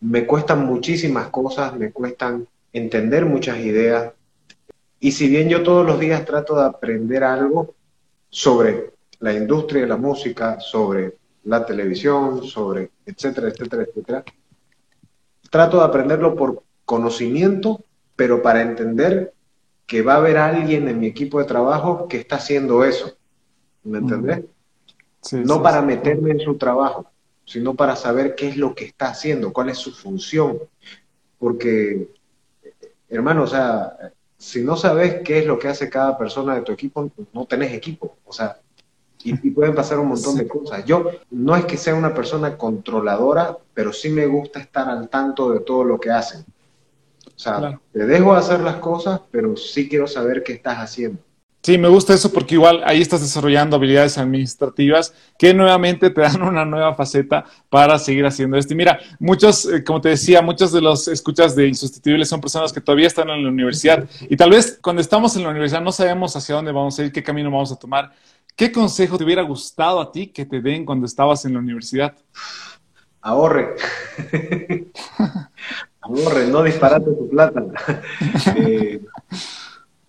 [0.00, 4.12] me cuestan muchísimas cosas, me cuestan entender muchas ideas.
[5.00, 7.74] Y si bien yo todos los días trato de aprender algo
[8.30, 14.24] sobre la industria de la música, sobre la televisión, sobre etcétera, etcétera, etcétera,
[15.50, 19.32] trato de aprenderlo por conocimiento, pero para entender
[19.84, 23.16] que va a haber alguien en mi equipo de trabajo que está haciendo eso.
[23.82, 24.44] ¿Me entendés?
[25.32, 27.10] no para meterme en su trabajo,
[27.48, 30.58] sino para saber qué es lo que está haciendo, cuál es su función.
[31.38, 32.10] Porque,
[33.08, 36.72] hermano, o sea, si no sabes qué es lo que hace cada persona de tu
[36.72, 38.18] equipo, no tenés equipo.
[38.26, 38.60] O sea,
[39.24, 40.84] y, pueden pasar un montón de cosas.
[40.84, 45.50] Yo no es que sea una persona controladora, pero sí me gusta estar al tanto
[45.50, 46.44] de todo lo que hacen.
[47.34, 51.22] O sea, te dejo hacer las cosas, pero sí quiero saber qué estás haciendo.
[51.60, 56.40] Sí, me gusta eso porque igual ahí estás desarrollando habilidades administrativas que nuevamente te dan
[56.40, 58.74] una nueva faceta para seguir haciendo esto.
[58.74, 62.72] Y mira, muchos, eh, como te decía, muchos de los escuchas de Insustituibles son personas
[62.72, 65.92] que todavía están en la universidad y tal vez cuando estamos en la universidad no
[65.92, 68.12] sabemos hacia dónde vamos a ir, qué camino vamos a tomar.
[68.54, 72.14] ¿Qué consejo te hubiera gustado a ti que te den cuando estabas en la universidad?
[73.20, 73.74] Ahorre.
[76.00, 77.64] Ahorre, no disparate tu plata.
[78.56, 79.00] eh,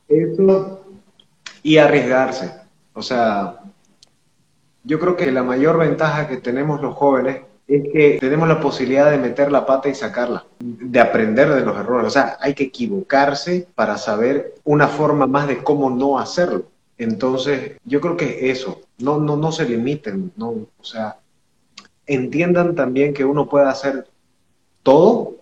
[0.07, 0.78] eso
[1.63, 2.51] y arriesgarse.
[2.93, 3.59] O sea,
[4.83, 9.11] yo creo que la mayor ventaja que tenemos los jóvenes es que tenemos la posibilidad
[9.11, 12.07] de meter la pata y sacarla, de aprender de los errores.
[12.07, 16.65] O sea, hay que equivocarse para saber una forma más de cómo no hacerlo.
[16.97, 21.19] Entonces, yo creo que eso, no, no, no se limiten, no, o sea,
[22.07, 24.07] entiendan también que uno puede hacer
[24.83, 25.35] todo,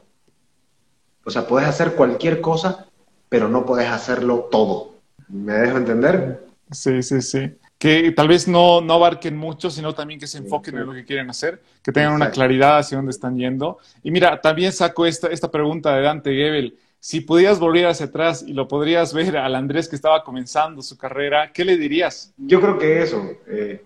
[1.24, 2.88] o sea, puedes hacer cualquier cosa,
[3.30, 4.97] pero no puedes hacerlo todo.
[5.30, 6.46] ¿Me dejo entender?
[6.72, 7.52] Sí, sí, sí.
[7.78, 11.06] Que tal vez no, no abarquen mucho, sino también que se enfoquen en lo que
[11.06, 13.78] quieren hacer, que tengan una claridad hacia dónde están yendo.
[14.04, 16.78] Y mira, también saco esta, esta pregunta de Dante Gebel.
[17.00, 20.98] Si pudieras volver hacia atrás y lo podrías ver al Andrés que estaba comenzando su
[20.98, 22.34] carrera, ¿qué le dirías?
[22.38, 23.24] Yo creo que eso.
[23.48, 23.84] Eh,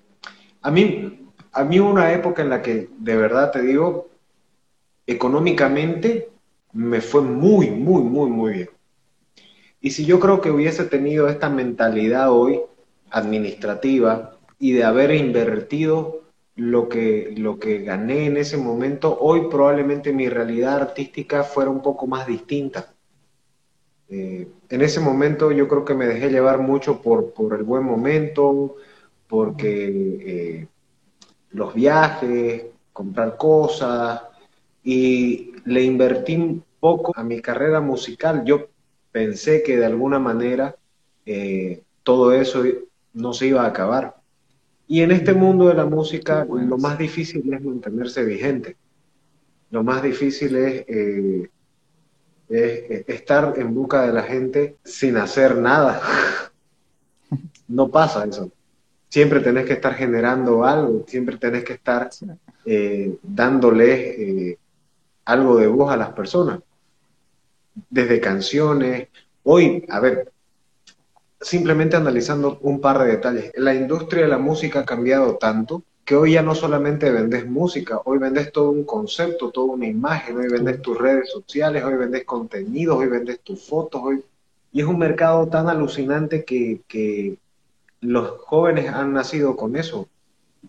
[0.62, 4.10] a, mí, a mí una época en la que, de verdad te digo,
[5.06, 6.30] económicamente
[6.72, 8.70] me fue muy, muy, muy, muy bien.
[9.82, 12.62] Y si yo creo que hubiese tenido esta mentalidad hoy
[13.10, 16.22] administrativa y de haber invertido
[16.56, 21.82] lo que, lo que gané en ese momento, hoy probablemente mi realidad artística fuera un
[21.82, 22.94] poco más distinta.
[24.08, 27.84] Eh, en ese momento yo creo que me dejé llevar mucho por, por el buen
[27.84, 28.76] momento,
[29.28, 29.88] porque
[30.26, 30.68] eh,
[31.52, 34.22] los viajes, comprar cosas,
[34.84, 38.44] y le invertí poco a mi carrera musical.
[38.44, 38.68] Yo
[39.12, 40.76] pensé que de alguna manera
[41.26, 42.64] eh, todo eso
[43.14, 44.16] no se iba a acabar.
[44.88, 48.76] Y en este mundo de la música lo más difícil es mantenerse vigente.
[49.70, 51.50] Lo más difícil es, eh,
[52.50, 56.02] es estar en busca de la gente sin hacer nada.
[57.68, 58.52] no pasa eso
[59.12, 62.10] siempre tenés que estar generando algo, siempre tenés que estar
[62.66, 64.60] eh, dándole eh,
[65.26, 66.62] algo de voz a las personas,
[67.90, 69.10] desde canciones.
[69.44, 70.32] Hoy, a ver,
[71.40, 76.16] simplemente analizando un par de detalles, la industria de la música ha cambiado tanto que
[76.16, 80.48] hoy ya no solamente vendes música, hoy vendes todo un concepto, toda una imagen, hoy
[80.50, 84.24] vendes tus redes sociales, hoy vendes contenidos, hoy vendes tus fotos, hoy...
[84.72, 87.38] y es un mercado tan alucinante que, que
[88.02, 90.08] los jóvenes han nacido con eso.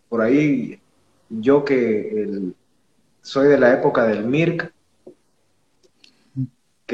[0.08, 0.80] Por ahí,
[1.28, 2.52] yo que
[3.22, 4.71] soy de la época del MIRC,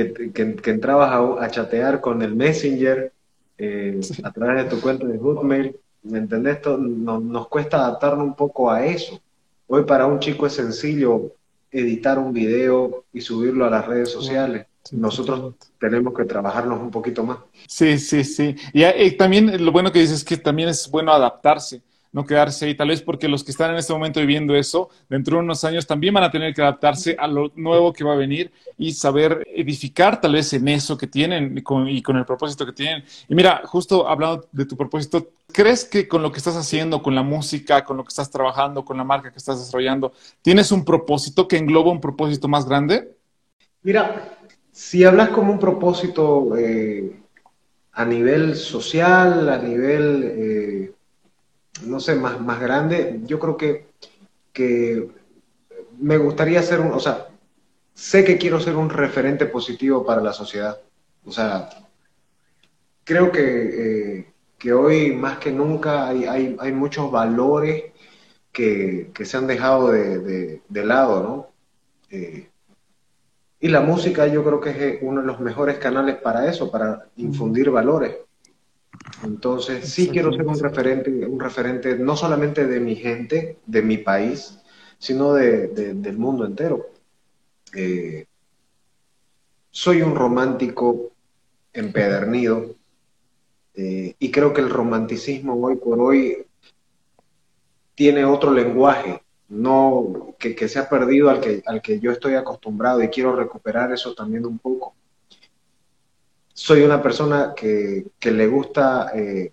[0.07, 3.13] que, que, entrabas a, chatear con el Messenger
[3.59, 6.57] eh, a través de tu cuenta de Hotmail, ¿me entendés?
[6.57, 9.21] Esto nos cuesta adaptarnos un poco a eso.
[9.67, 11.33] Hoy para un chico es sencillo
[11.71, 17.25] editar un video y subirlo a las redes sociales nosotros tenemos que trabajarnos un poquito
[17.25, 17.39] más.
[17.67, 18.55] Sí, sí, sí.
[18.73, 22.75] Y, también lo bueno que dices es que también es bueno adaptarse, no quedarse ahí,
[22.75, 25.87] tal vez porque los que están en este momento viviendo eso, dentro de unos años
[25.87, 29.47] también van a tener que adaptarse a lo nuevo que va a venir y saber
[29.55, 33.05] edificar tal vez en eso que tienen y con, y con el propósito que tienen.
[33.29, 37.15] Y mira, justo hablando de tu propósito, ¿crees que con lo que estás haciendo, con
[37.15, 40.85] la música, con lo que estás trabajando, con la marca que estás desarrollando, tienes un
[40.85, 43.17] propósito que engloba un propósito más grande?
[43.83, 44.39] Mira,
[44.73, 47.21] si hablas como un propósito eh,
[47.93, 50.93] a nivel social, a nivel, eh,
[51.87, 53.89] no sé, más, más grande, yo creo que,
[54.53, 55.09] que
[55.99, 57.29] me gustaría ser un, o sea,
[57.95, 60.81] sé que quiero ser un referente positivo para la sociedad.
[61.25, 61.69] O sea,
[63.05, 67.85] creo que, eh, que hoy más que nunca hay, hay, hay muchos valores
[68.53, 71.49] que, que, se han dejado de, de, lado, ¿no?
[73.61, 76.71] Y la música yo creo que es eh, uno de los mejores canales para eso,
[76.71, 78.17] para infundir valores.
[79.25, 83.99] Entonces, sí quiero ser un referente, un referente no solamente de mi gente, de mi
[83.99, 84.59] país,
[84.99, 86.91] sino de, del mundo entero.
[87.75, 88.27] Eh,
[89.71, 91.13] soy un romántico
[91.73, 92.75] empedernido
[93.75, 96.47] eh, y creo que el romanticismo hoy por hoy
[97.95, 103.03] tiene otro lenguaje no, que, se ha perdido al que, al que yo estoy acostumbrado
[103.03, 104.95] y quiero recuperar eso también un poco.
[106.59, 109.53] Soy una persona que, le gusta eh,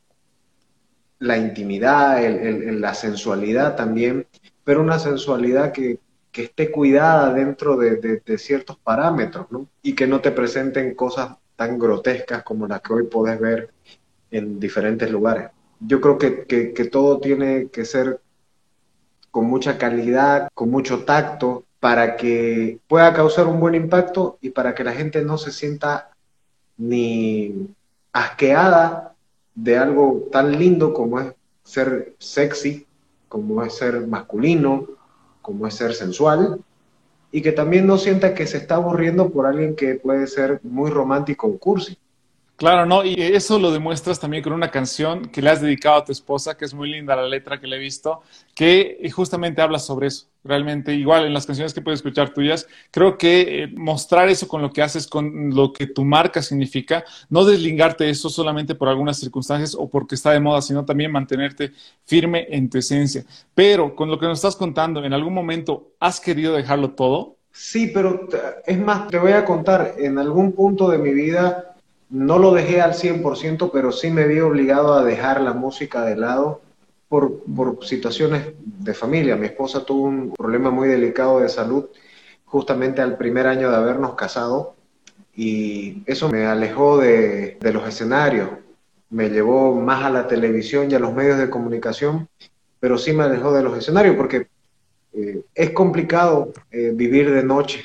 [1.20, 4.26] la intimidad, la sensualidad también,
[4.64, 6.00] pero una sensualidad que,
[6.34, 9.68] esté cuidada dentro de, ciertos parámetros, ¿no?
[9.84, 13.70] Y que no te presenten cosas tan grotescas como las que hoy puedes ver
[14.32, 15.52] en diferentes lugares.
[15.80, 18.20] Yo creo que, que todo tiene que ser
[19.30, 24.74] con mucha calidad, con mucho tacto, para que pueda causar un buen impacto y para
[24.74, 26.10] que la gente no se sienta
[26.78, 27.68] ni
[28.12, 29.16] asqueada
[29.54, 31.34] de algo tan lindo como es
[31.64, 32.86] ser sexy,
[33.28, 34.88] como es ser masculino,
[35.42, 36.62] como es ser sensual,
[37.32, 40.90] y que también no sienta que se está aburriendo por alguien que puede ser muy
[40.90, 41.98] romántico o cursi.
[42.58, 43.04] Claro, ¿no?
[43.04, 46.56] Y eso lo demuestras también con una canción que le has dedicado a tu esposa,
[46.56, 48.22] que es muy linda la letra que le he visto,
[48.54, 50.28] que justamente habla sobre eso.
[50.42, 54.62] Realmente, igual en las canciones que puedes escuchar tuyas, creo que eh, mostrar eso con
[54.62, 59.20] lo que haces, con lo que tu marca significa, no deslingarte eso solamente por algunas
[59.20, 61.74] circunstancias o porque está de moda, sino también mantenerte
[62.06, 63.26] firme en tu esencia.
[63.54, 67.36] Pero con lo que nos estás contando, ¿en algún momento has querido dejarlo todo?
[67.52, 68.30] Sí, pero
[68.66, 71.75] es más, te voy a contar, en algún punto de mi vida
[72.10, 76.16] no lo dejé al 100%, pero sí me vi obligado a dejar la música de
[76.16, 76.62] lado
[77.08, 79.36] por, situaciones de familia.
[79.36, 81.86] Mi esposa tuvo un problema muy delicado de salud
[82.46, 84.76] justamente al primer año de habernos casado
[85.36, 88.50] y eso me alejó de, los escenarios,
[89.10, 92.30] me llevó más a la televisión y a los medios de comunicación,
[92.80, 94.48] pero sí me alejó de los escenarios porque
[95.14, 97.84] eh, es complicado eh, vivir de noche,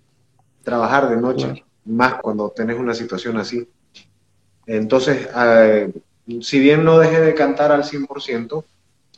[0.62, 3.68] trabajar de noche más cuando tenés una situación así.
[4.66, 5.92] Entonces, eh,
[6.40, 8.64] si bien no dejé de cantar al 100%,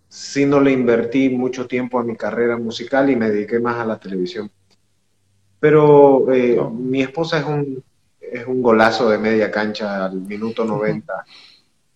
[0.09, 3.85] sí no le invertí mucho tiempo a mi carrera musical y me dediqué más a
[3.85, 4.50] la televisión.
[5.61, 7.83] Pero eh, mi esposa es un,
[8.20, 11.24] es un golazo de media cancha al minuto 90,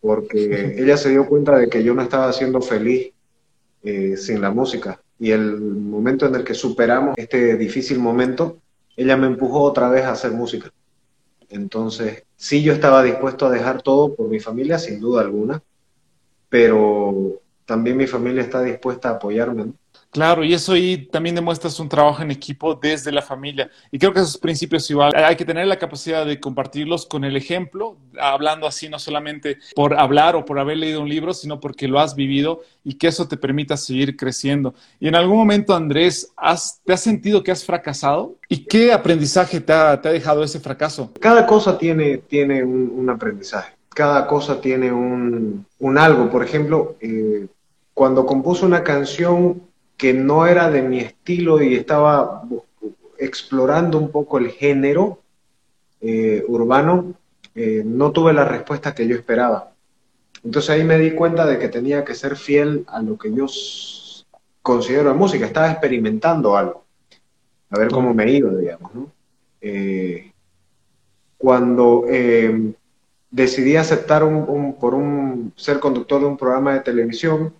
[0.00, 3.12] porque ella se dio cuenta de que yo no estaba siendo feliz
[3.82, 5.00] eh, sin la música.
[5.18, 8.58] Y el momento en el que superamos este difícil momento,
[8.98, 10.72] ella me empujó otra vez a hacer música.
[11.48, 15.62] Entonces, sí yo estaba dispuesto a dejar todo por mi familia, sin duda alguna,
[16.48, 19.74] pero también mi familia está dispuesta a apoyarme.
[20.10, 23.70] Claro, y eso ahí también demuestras un trabajo en equipo desde la familia.
[23.92, 27.36] Y creo que esos principios igual hay que tener la capacidad de compartirlos con el
[27.36, 31.88] ejemplo, hablando así no solamente por hablar o por haber leído un libro, sino porque
[31.88, 34.74] lo has vivido y que eso te permita seguir creciendo.
[34.98, 38.36] Y en algún momento, Andrés, has, ¿te has sentido que has fracasado?
[38.48, 41.12] ¿Y qué aprendizaje te ha, dejado ese fracaso?
[41.20, 43.74] Cada cosa tiene, tiene un, aprendizaje.
[43.90, 45.66] Cada cosa tiene un,
[45.98, 46.30] algo.
[46.30, 47.46] Por ejemplo, eh,
[47.98, 49.60] cuando compuso una canción
[49.96, 52.44] que no era de mi estilo y estaba
[53.18, 55.18] explorando un poco el género
[56.00, 57.14] eh, urbano,
[57.56, 59.72] eh, no tuve la respuesta que yo esperaba.
[60.44, 63.46] Entonces ahí me di cuenta de que tenía que ser fiel a lo que yo
[64.62, 65.44] considero música.
[65.44, 66.84] Estaba experimentando algo,
[67.68, 68.92] a ver cómo me iba, digamos.
[69.60, 70.30] Eh,
[71.36, 72.04] cuando
[73.28, 74.22] decidí aceptar
[74.78, 77.52] por un ser conductor de un programa de televisión,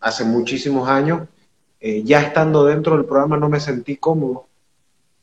[0.00, 1.28] hace muchísimos años,
[1.80, 4.46] eh, ya estando dentro del programa no me sentí cómodo.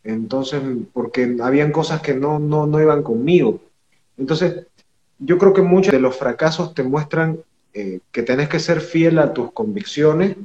[0.03, 3.61] Entonces, porque habían cosas que no, no, no iban conmigo.
[4.17, 4.67] Entonces,
[5.19, 7.39] yo creo que muchos de los fracasos te muestran
[7.73, 10.35] eh, que tenés que ser fiel a tus convicciones,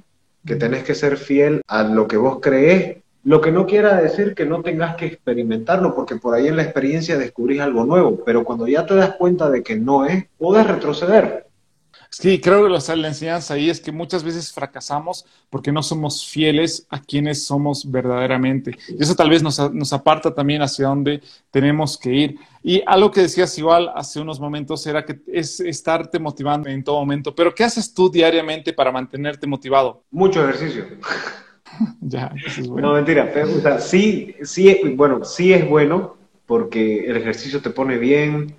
[0.46, 4.34] que tenés que ser fiel a lo que vos crees, lo que no quiera decir
[4.34, 8.44] que no tengas que experimentarlo, porque por ahí en la experiencia descubrís algo nuevo, pero
[8.44, 11.43] cuando ya te das cuenta de que no es, puedes retroceder.
[12.20, 16.86] Sí, creo que la enseñanza ahí es que muchas veces fracasamos porque no somos fieles
[16.88, 18.76] a quienes somos verdaderamente.
[18.88, 22.36] Y eso tal vez nos, nos aparta también hacia dónde tenemos que ir.
[22.62, 27.00] Y algo que decías igual hace unos momentos era que es estarte motivando en todo
[27.00, 27.34] momento.
[27.34, 30.04] Pero ¿qué haces tú diariamente para mantenerte motivado?
[30.12, 30.84] Mucho ejercicio.
[32.00, 32.88] ya, eso es bueno.
[32.88, 33.32] No, mentira.
[33.44, 38.54] o sea, sí, sí, bueno, sí es bueno porque el ejercicio te pone bien,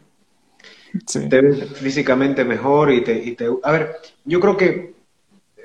[1.30, 3.48] te ves físicamente mejor y te, y te...
[3.64, 4.94] A ver, yo creo que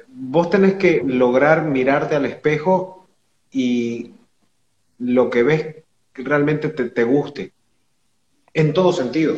[0.08, 3.06] vos tenés que lograr mirarte al espejo
[3.50, 4.14] y
[4.98, 5.76] lo que ves
[6.14, 7.52] realmente te, guste,
[8.52, 9.36] en todo sentido,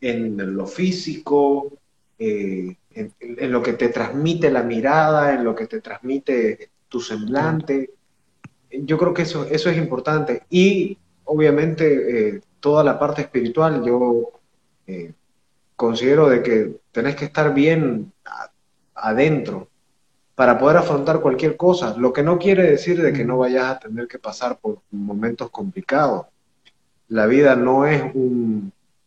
[0.00, 1.78] en lo físico,
[2.18, 7.90] eh, en, lo que te transmite la mirada, en lo que te transmite tu semblante.
[8.70, 10.42] Yo creo que eso, eso es importante.
[10.50, 14.39] Y obviamente eh, toda la parte espiritual, yo
[14.90, 15.12] eh,
[15.76, 18.12] considero de que tenés que estar bien
[18.94, 19.68] adentro
[20.34, 23.78] para poder afrontar cualquier cosa, lo que no quiere decir de que no vayas a
[23.78, 26.26] tener que pasar por momentos complicados.
[27.08, 28.02] La vida no es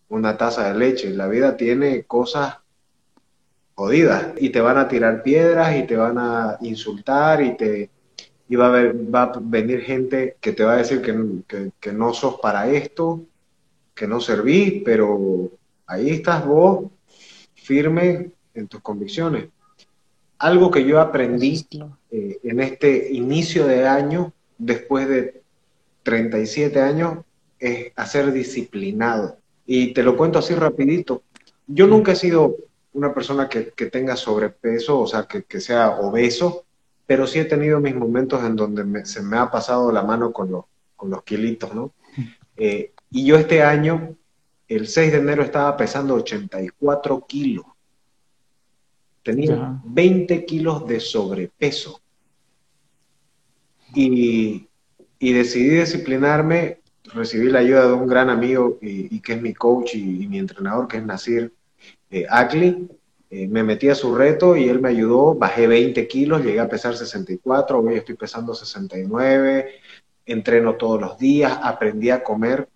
[0.10, 2.58] una taza de leche, la vida tiene cosas
[3.76, 7.90] jodidas y te van a tirar piedras y te van a insultar y te
[8.56, 12.40] va, a va a venir gente que te va a decir que, que no sos
[12.40, 13.26] para esto,
[13.96, 15.50] que no servís, pero
[15.94, 16.90] Ahí estás vos
[17.54, 19.50] firme en tus convicciones.
[20.40, 21.68] Algo que yo aprendí
[22.10, 25.44] eh, en este inicio de año, después de
[26.02, 27.20] 37 años,
[27.60, 29.38] es hacer disciplinado.
[29.68, 31.22] Y te lo cuento así rapidito.
[31.68, 32.58] Yo nunca he sido
[32.94, 36.66] una persona que, tenga sobrepeso, o sea, que, sea obeso,
[37.06, 40.50] pero sí he tenido mis momentos en donde se me ha pasado la mano con
[40.50, 41.94] los, con los kilitos, ¿no?
[42.56, 44.16] Eh, y yo este año
[44.76, 47.66] el 6 de enero estaba pesando 84 kilos.
[49.24, 52.02] Tenía 20 kilos de sobrepeso.
[53.96, 54.68] Y,
[55.20, 56.80] decidí disciplinarme,
[57.14, 60.88] recibí la ayuda de un gran amigo y, que es mi coach y, mi entrenador,
[60.88, 61.54] que es Nasir
[62.12, 62.90] eh, Akli.
[63.30, 66.70] Eh, me metí a su reto y él me ayudó, bajé 20 kilos, llegué a
[66.70, 69.72] pesar 64, hoy estoy pesando 69,
[70.28, 72.70] entreno todos los días, aprendí a comer.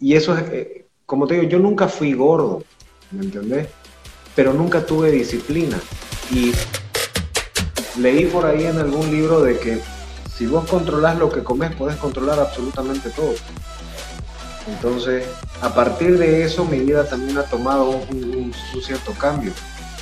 [0.00, 2.62] Y eso es, eh, como te digo, yo nunca fui gordo,
[3.10, 3.68] ¿me entendés?
[4.34, 5.78] Pero nunca tuve disciplina.
[6.30, 6.52] Y
[8.00, 9.80] leí por ahí en algún libro de que
[10.34, 13.34] si vos controlás lo que comes, podés controlar absolutamente todo.
[14.66, 15.26] Entonces,
[15.60, 18.52] a partir de eso, mi vida también ha tomado un,
[18.82, 19.52] cierto cambio.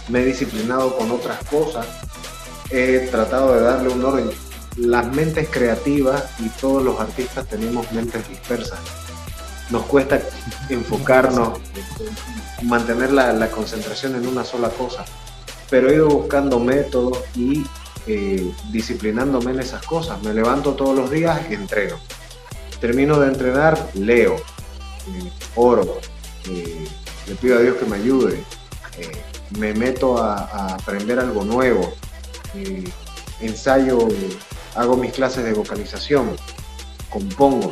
[0.08, 1.86] Me he disciplinado con otras cosas,
[2.70, 4.30] he tratado de darle un orden.
[4.76, 9.01] Las mentes creativas y todos los artistas tenemos mentes dispersas
[9.72, 10.20] nos cuesta
[10.68, 11.58] enfocarnos,
[12.62, 15.04] mantener la, concentración en una sola cosa.
[15.70, 17.64] Pero he ido buscando métodos y
[18.06, 20.22] eh, disciplinándome en esas cosas.
[20.22, 21.96] Me levanto todos los días y entreno.
[22.80, 25.98] termino de entrenar, leo, eh, oro,
[26.50, 26.86] eh,
[27.26, 28.44] le pido a Dios que me ayude,
[29.56, 31.94] me meto a, aprender algo nuevo,
[33.40, 34.08] ensayo,
[34.74, 36.36] hago mis clases de vocalización,
[37.08, 37.70] compongo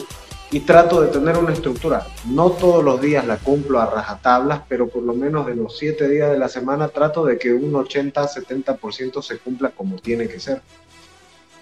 [0.52, 2.06] y trato de tener una estructura.
[2.26, 6.08] No todos los días la cumplo a rajatablas, pero por lo menos de los siete
[6.08, 10.60] días de la semana trato de que un 80-70% se cumpla como tiene que ser.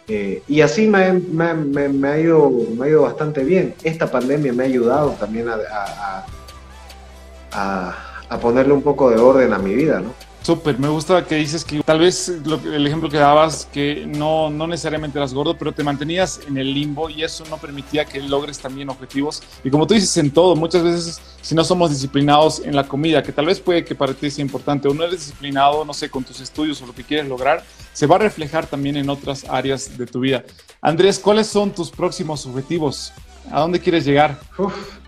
[0.09, 3.75] Eh, y así me, ha ido, me ha ido bastante bien.
[3.83, 6.25] Esta pandemia me ha ayudado también a,
[7.53, 10.15] a, ponerle un poco de orden a mi vida, ¿no?
[10.49, 14.67] Súper, me gusta que dices que tal vez el ejemplo que dabas, que no, no
[14.67, 18.59] necesariamente eras gordo, pero te mantenías en el limbo y eso no permitía que logres
[18.59, 19.43] también objetivos.
[19.63, 23.23] Y como tú dices en todo, muchas veces si no somos disciplinados en la comida,
[23.23, 26.09] que tal vez puede que para ti sea importante, o no eres disciplinado, no sé,
[26.09, 29.45] con tus estudios o lo que quieres lograr, se va a reflejar también en otras
[29.51, 30.45] áreas de tu vida.
[30.81, 33.13] Andrés, ¿cuáles son tus próximos objetivos?
[33.53, 34.41] ¿A dónde quieres llegar?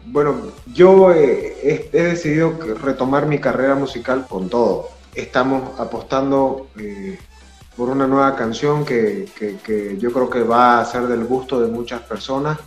[0.05, 7.19] bueno, yo he decidido retomar mi carrera musical con todo estamos apostando eh,
[7.77, 9.27] por una nueva canción que,
[9.99, 12.59] yo creo que va a ser del gusto de muchas personas,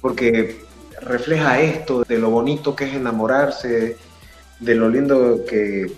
[0.00, 0.60] porque
[1.02, 3.96] refleja esto de lo bonito que es enamorarse,
[4.58, 5.92] de lo lindo que,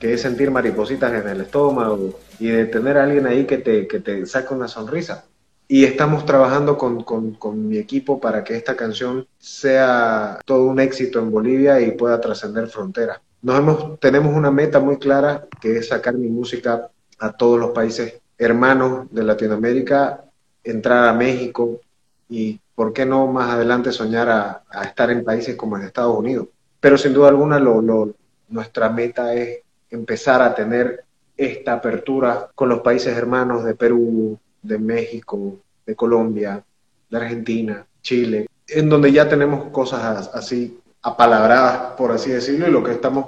[0.00, 4.26] es sentir maripositas en el estómago y de tener alguien ahí que te, que te
[4.26, 5.26] saque una sonrisa.
[5.68, 11.20] Y estamos trabajando con, con mi equipo para que esta canción sea todo un éxito
[11.20, 16.14] en Bolivia y pueda trascender fronteras hemos, tenemos una meta muy clara que es sacar
[16.14, 20.24] mi música a todos los países hermanos de Latinoamérica,
[20.64, 21.80] entrar a México
[22.28, 26.48] y, ¿por qué no más adelante soñar a, estar en países como en Estados Unidos?
[26.80, 28.14] Pero sin duda alguna lo,
[28.48, 31.04] nuestra meta es empezar a tener
[31.36, 36.62] esta apertura con los países hermanos de Perú, de México, de Colombia,
[37.10, 42.82] de Argentina, Chile, en donde ya tenemos cosas así apalabradas, por así decirlo, y lo
[42.82, 43.26] que estamos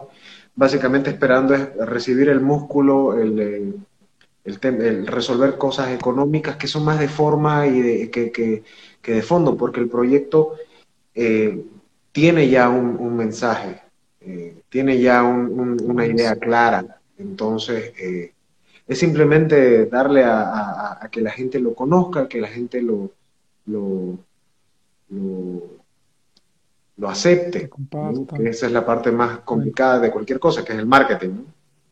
[0.55, 3.75] básicamente esperando es recibir el músculo, el,
[4.45, 8.63] el, resolver cosas económicas que son más de forma y de, que,
[9.03, 10.55] de fondo, porque el proyecto
[11.15, 11.65] eh,
[12.13, 13.83] tiene ya un, mensaje,
[14.21, 17.01] eh, tiene ya una idea clara.
[17.19, 18.33] Entonces, eh,
[18.87, 23.11] es simplemente darle a, que la gente lo conozca, que la gente lo,
[23.67, 24.19] lo
[25.11, 25.84] lo
[27.03, 27.71] acepte.
[28.45, 31.45] esa es la parte más complicada de cualquier cosa, que es el marketing.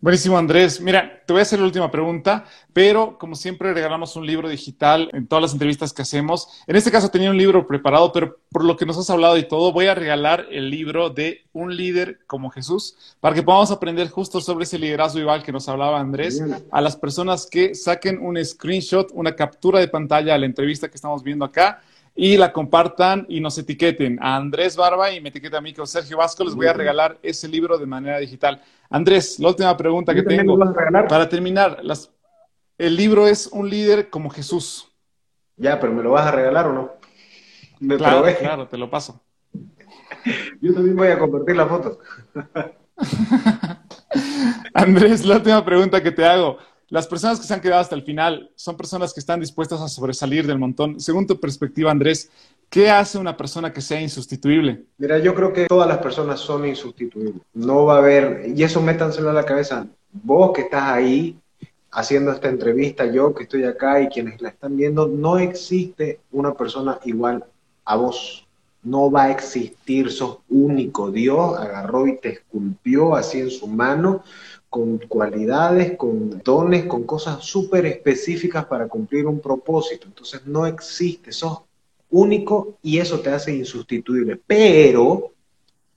[0.03, 0.81] Buenísimo, Andrés.
[0.81, 5.09] Mira, te voy a hacer la última pregunta, pero como siempre regalamos un libro digital
[5.13, 6.49] en todas las entrevistas que hacemos.
[6.67, 9.47] En este caso tenía un libro preparado, pero por lo que nos has hablado y
[9.47, 14.09] todo, voy a regalar el libro de Un líder como Jesús para que podamos aprender
[14.09, 16.43] justo sobre ese liderazgo igual que nos hablaba Andrés
[16.73, 20.97] a las personas que saquen un screenshot, una captura de pantalla a la entrevista que
[20.97, 21.81] estamos viendo acá
[22.15, 25.87] y la compartan y nos etiqueten a Andrés Barba y me etiqueta a mí que
[25.87, 26.45] Sergio Vasco.
[26.45, 28.61] Les voy a regalar ese libro de manera digital.
[28.91, 30.59] Andrés, la última pregunta que tengo
[31.09, 31.81] para terminar.
[32.79, 34.89] el libro es Un líder como Jesús.
[35.57, 36.93] Ya, pero ¿me lo vas a regalar o no?
[37.81, 39.21] Me claro, claro, te lo paso.
[40.61, 41.99] Yo también voy a compartir la foto.
[44.75, 46.59] Andrés, la última pregunta que te hago.
[46.93, 49.89] Las personas que se han quedado hasta el final son personas que están dispuestas a
[49.89, 51.01] sobresalir del montón.
[51.01, 52.31] Según tu perspectiva, Andrés,
[52.69, 54.85] ¿qué hace una persona que sea insustituible?
[54.99, 57.41] Mira, yo creo que todas las personas son insustituibles.
[57.55, 59.87] No va a haber, y eso métanselo a la cabeza.
[60.13, 61.39] Vos que estás ahí
[61.93, 66.53] haciendo esta entrevista, yo que estoy acá y quienes la están viendo, no existe una
[66.53, 67.43] persona igual
[67.87, 68.47] a vos.
[68.83, 71.11] No va a existir, sos único.
[71.11, 74.25] Dios agarró y te esculpió así en su mano
[74.73, 80.07] con cualidades, con dones, con cosas súper específicas para cumplir un propósito.
[80.07, 81.59] Entonces no existe, sos
[82.09, 84.41] único y eso te hace insustituible.
[84.47, 85.35] Pero,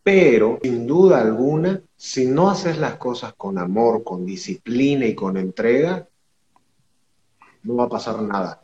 [0.03, 5.37] pero, sin duda alguna, si no haces las cosas con amor, con disciplina y con
[5.37, 6.09] entrega,
[7.63, 8.61] no va a pasar nada.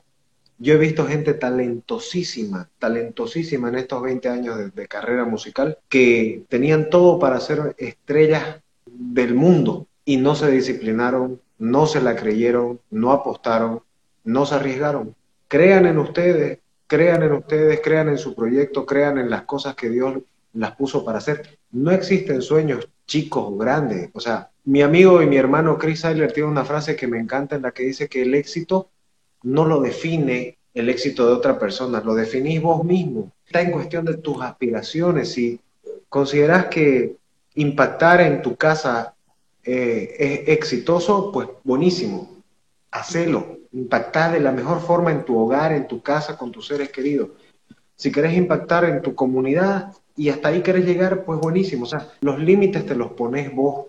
[0.57, 6.43] Yo he visto gente talentosísima, talentosísima en estos 20 años de, de carrera musical, que
[6.49, 12.81] tenían todo para ser estrellas del mundo, y no se disciplinaron, no se la creyeron,
[12.89, 13.81] no apostaron,
[14.25, 15.15] no se arriesgaron.
[15.47, 19.89] Crean en ustedes, crean en ustedes, crean en su proyecto, crean en las cosas que
[19.89, 20.17] Dios
[20.51, 21.59] las puso para hacer.
[21.71, 24.09] No existen sueños chicos o grandes.
[24.11, 27.55] O sea, mi amigo y mi hermano Chris Seiler tiene una frase que me encanta
[27.55, 28.89] en la que dice que el éxito
[29.43, 33.31] no lo define el éxito de otra persona, lo definís vos mismo.
[33.45, 35.31] Está en cuestión de tus aspiraciones.
[35.31, 35.57] Si
[36.09, 37.15] consideras que
[37.55, 39.15] impactar en tu casa
[39.63, 42.41] eh, es exitoso, pues buenísimo,
[42.91, 46.89] hacelo, impactar de la mejor forma en tu hogar, en tu casa, con tus seres
[46.89, 47.29] queridos.
[47.95, 51.83] Si querés impactar en tu comunidad y hasta ahí querés llegar, pues buenísimo.
[51.83, 53.85] O sea, los límites te los pones vos.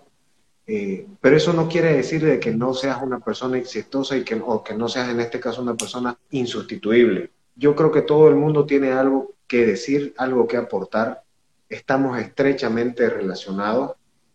[0.66, 4.40] Eh, pero eso no quiere decir de que no seas una persona exitosa y que,
[4.44, 7.30] o que no seas en este caso una persona insustituible.
[7.56, 11.24] Yo creo que todo el mundo tiene algo que decir, algo que aportar.
[11.68, 13.92] Estamos estrechamente relacionados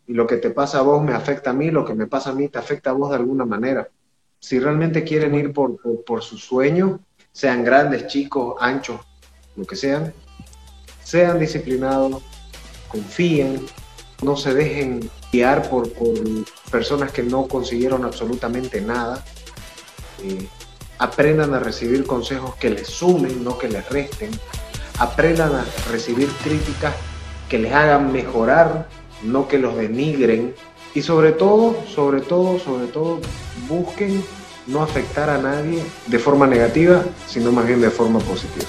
[0.08, 2.30] y lo que te pasa a vos me afecta a mí, lo que me pasa
[2.30, 3.90] a mí te afecta a vos de alguna manera.
[4.40, 7.02] Si realmente quieren ir por, por, su sueño,
[7.32, 9.02] sean grandes, chicos, anchos,
[9.58, 10.14] lo que sean,
[11.04, 12.24] sean disciplinados,
[12.88, 13.66] confíen,
[14.24, 16.16] no se dejen guiar por, por
[16.72, 19.26] personas que no consiguieron absolutamente nada.
[20.24, 20.48] Eh,
[21.00, 24.32] aprendan a recibir consejos que les sumen, no que les resten.
[25.00, 26.96] Aprendan a recibir críticas
[27.50, 28.88] que les hagan mejorar
[29.24, 30.54] no que los denigren
[30.94, 33.20] y sobre todo, sobre todo, sobre todo,
[33.68, 34.24] busquen
[34.66, 38.66] no afectar a nadie de forma negativa, sino más bien de forma positiva.